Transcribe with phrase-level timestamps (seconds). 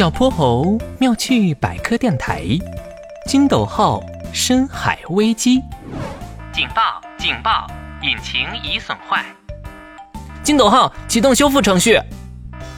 [0.00, 2.42] 小泼猴妙趣百科电台，
[3.26, 5.60] 金斗号深海危机，
[6.54, 7.02] 警报！
[7.18, 7.66] 警报！
[8.00, 9.22] 引擎已损坏。
[10.42, 12.00] 金斗号启动修复程序。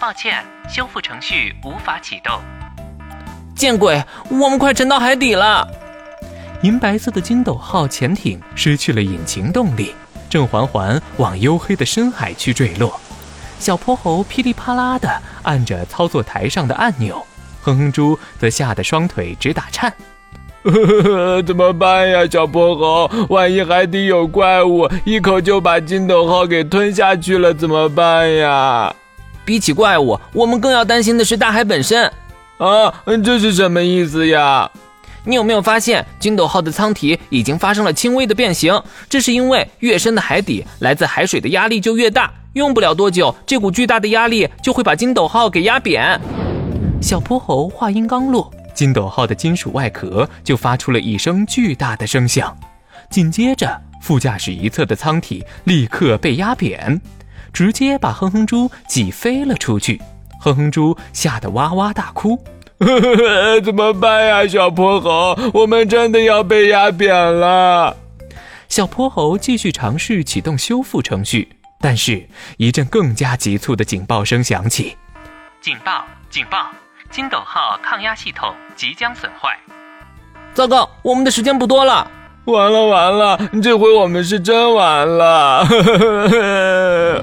[0.00, 2.40] 抱歉，修复程序无法启动。
[3.54, 5.64] 见鬼，我们快沉到海底了！
[6.62, 9.94] 银白色的金斗号潜艇失去了引擎动力，
[10.28, 13.00] 正缓缓往黝黑的深海去坠落。
[13.62, 15.08] 小泼猴噼里啪啦地
[15.44, 17.24] 按着操作台上的按钮，
[17.62, 19.92] 哼哼猪则吓得双腿直打颤。
[21.46, 23.10] 怎么办呀，小泼猴？
[23.28, 28.92] 万一海底有怪物，一口就把金斗号给吞下去了，怎么办呀？
[29.44, 32.04] 比起怪物，我们更要担心的是大海本身。
[32.58, 32.92] 啊，
[33.24, 34.68] 这是什么意思呀？
[35.24, 38.82] 你有没有发现，金斗号的舱体已经发生了轻微的变形？
[39.08, 42.32] 这是因为越深的海底，来自海水的压力就越大。
[42.54, 46.20] 用不了多久，这股巨大的压力就会把金斗号给压扁。
[47.00, 52.56] 小泼猴话音刚落，金斗号的金属外壳就发出了一声巨大的声响，
[53.08, 57.00] 紧接着副驾驶一侧的舱体立刻被压扁，
[57.52, 60.00] 直接把哼哼猪挤飞了出去。
[60.38, 62.38] 哼哼猪吓得哇哇大哭
[63.64, 65.38] ：“怎么办呀，小泼猴？
[65.54, 67.96] 我们真的要被压扁了！”
[68.68, 71.48] 小泼猴继续尝试启动修复程序。
[71.80, 72.24] 但是，
[72.58, 74.96] 一阵更加急促的警报声响起。
[75.60, 76.04] 警报！
[76.30, 76.70] 警报！
[77.10, 79.50] 金斗号抗压系统即将损坏。
[80.54, 82.08] 糟糕，我们的时间不多了！
[82.44, 85.66] 完了完了，这回我们是真完了！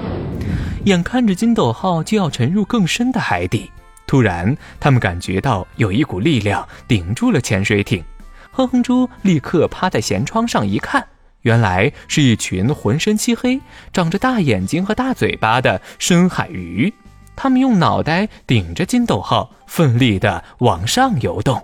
[0.84, 3.70] 眼看着金斗号就要沉入更深的海底，
[4.10, 8.02] 突然，他们感觉到有一股力量顶住了潜水艇。
[8.50, 11.06] 哼哼猪立刻趴在舷窗上一看。
[11.42, 13.60] 原来是一群浑身漆黑、
[13.92, 16.92] 长着大眼睛和大嘴巴的深海鱼，
[17.36, 21.62] 它们用脑袋顶着金斗号，奋力地往上游动。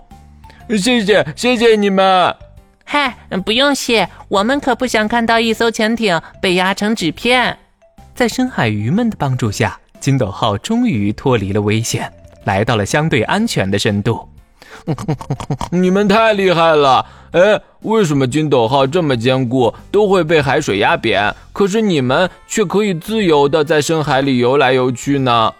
[0.69, 2.33] 谢谢，谢谢你们！
[2.85, 7.59] 嗨，不用谢，我们可不想看到一艘潜艇被压成纸片。
[8.15, 12.09] 在深海鱼们的帮助下，金斗号终于脱离了危险，
[12.47, 14.27] 来到了相对安全的深度。
[15.71, 17.05] 你们太厉害了！
[17.31, 25.53] 哎，为什么金斗号这么坚固，都会被海水压扁，可是你们却可以自由的在深海里游来游去呢？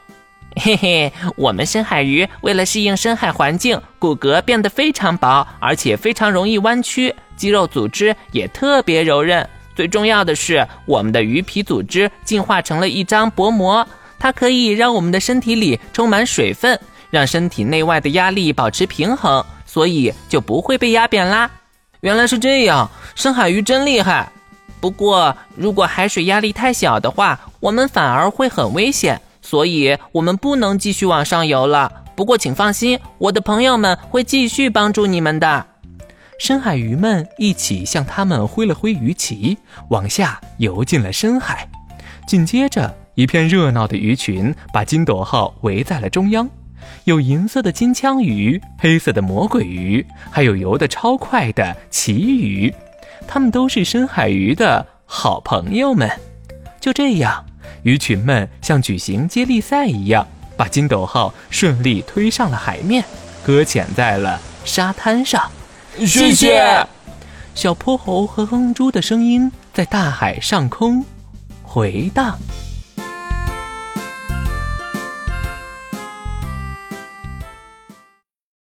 [0.56, 9.48] 嘿嘿，我们深海鱼为了适应深海环境，骨骼变得非常薄，而且非常容易弯曲，肌肉组织也特别柔韧。
[9.76, 13.88] 最重要的是，我们的鱼皮组织进化成了一张薄膜，
[14.20, 16.80] 它可以让我们的身体里充满水分。
[17.10, 21.50] 让身体内外的压力保持平衡，所以就不会被压扁啦。
[22.02, 24.30] 原来是这样，深海鱼真厉害。
[24.82, 31.90] 不过，如果海水压力太小的话，我们反而会很危险，所以我们不能继续往上游了。
[32.14, 35.66] 不过，请放心，我的朋友们会继续帮助你们的。
[36.38, 39.58] 深海鱼们一起向他们挥了挥鱼鳍，
[39.90, 41.68] 往下游进了深海。
[42.28, 46.48] 紧接着，一片热闹的鱼群把金斗号围在了中央。
[47.06, 52.72] 有银色的金枪鱼，黑色的魔鬼鱼，还有游得超快的旗鱼，
[53.28, 56.08] 它们都是深海鱼的好朋友们。
[56.80, 57.44] 就这样，
[57.82, 63.04] 鱼群们像举行接力赛一样，把金斗号顺利推上了海面，
[63.44, 65.42] 搁浅在了沙滩上。
[65.98, 66.86] 谢谢，
[67.56, 71.04] 小泼猴和哼猪的声音在大海上空
[71.64, 72.38] 回荡。